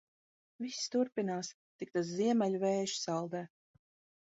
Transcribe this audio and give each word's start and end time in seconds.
Viss 0.63 0.79
turpinās. 0.95 1.51
Tik 1.83 1.93
tas 1.99 2.11
ziemeļu 2.15 2.65
vējš 2.67 2.99
saldē. 3.05 3.47